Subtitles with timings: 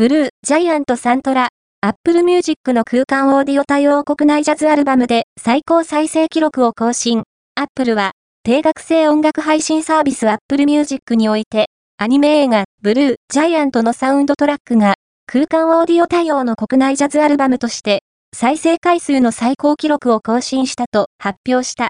[0.00, 1.48] BLUE GIANT サントラ、
[1.82, 7.24] Apple Music の空間オーディオ対応国内ジャズアルバムで最高再生記録を更新。
[7.54, 11.66] Apple は、定額制音楽配信サービス Apple Music において、
[11.98, 14.94] アニメ映画、 BLUE GIANT のサウンドトラックが、
[15.26, 18.02] 空間オーディオ対応の国内ジャズアルバムとして、
[18.34, 21.88] 再生回数の最高記録を更新したと発表した。